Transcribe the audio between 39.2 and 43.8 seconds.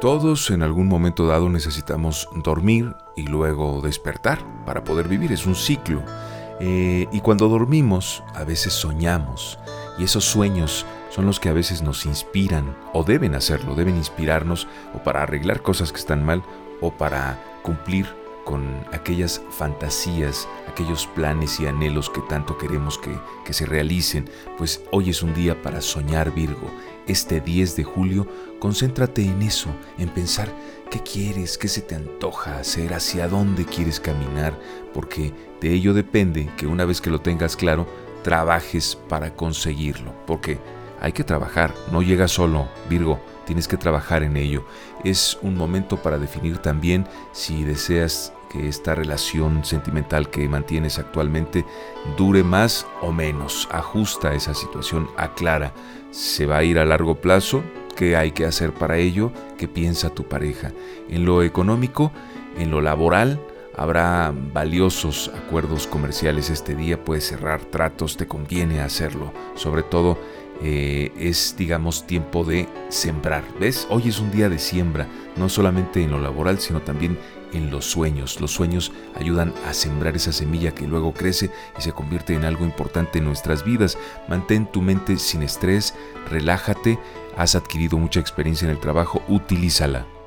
conseguirlo, porque hay que trabajar, no llega solo, Virgo, tienes que